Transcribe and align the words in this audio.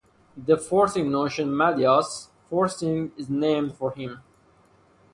The 0.35 0.57
forcing 0.57 1.11
notion 1.11 1.55
Mathias 1.55 2.29
forcing 2.49 3.11
is 3.17 3.29
named 3.29 3.75
for 3.75 3.91
him. 3.91 4.23